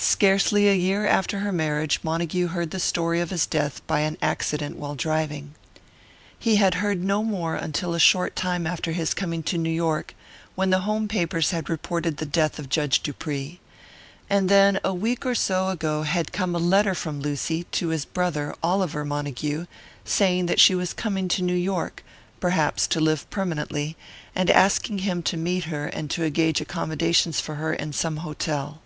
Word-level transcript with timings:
Scarcely 0.00 0.66
a 0.66 0.74
year 0.74 1.06
after 1.06 1.40
her 1.40 1.52
marriage 1.52 2.00
Montague 2.02 2.46
heard 2.46 2.70
the 2.70 2.80
story 2.80 3.20
of 3.20 3.28
his 3.28 3.44
death 3.44 3.86
by 3.86 4.00
an 4.00 4.16
accident 4.22 4.76
while 4.78 4.94
driving. 4.94 5.52
He 6.38 6.56
had 6.56 6.76
heard 6.76 7.04
no 7.04 7.22
more 7.22 7.54
until 7.54 7.92
a 7.92 7.98
short 8.00 8.34
time 8.34 8.66
after 8.66 8.92
his 8.92 9.12
coming 9.12 9.42
to 9.42 9.58
New 9.58 9.68
York, 9.68 10.14
when 10.54 10.70
the 10.70 10.78
home 10.88 11.06
papers 11.06 11.50
had 11.50 11.68
reported 11.68 12.16
the 12.16 12.24
death 12.24 12.58
of 12.58 12.70
Judge 12.70 13.02
Dupree. 13.02 13.60
And 14.30 14.48
then 14.48 14.80
a 14.82 14.94
week 14.94 15.26
or 15.26 15.34
so 15.34 15.68
ago 15.68 16.00
had 16.04 16.32
come 16.32 16.54
a 16.54 16.58
letter 16.58 16.94
from 16.94 17.20
Lucy, 17.20 17.64
to 17.64 17.88
his 17.88 18.06
brother, 18.06 18.54
Oliver 18.62 19.04
Montague, 19.04 19.66
saying 20.02 20.46
that 20.46 20.60
she 20.60 20.74
was 20.74 20.94
coming 20.94 21.28
to 21.28 21.42
New 21.42 21.52
York, 21.52 22.02
perhaps 22.40 22.86
to 22.86 23.00
live 23.02 23.28
permanently, 23.28 23.98
and 24.34 24.48
asking 24.48 25.00
him 25.00 25.22
to 25.24 25.36
meet 25.36 25.64
her 25.64 25.84
and 25.88 26.08
to 26.12 26.24
engage 26.24 26.62
accommodations 26.62 27.38
for 27.38 27.56
her 27.56 27.74
in 27.74 27.92
some 27.92 28.16
hotel. 28.24 28.80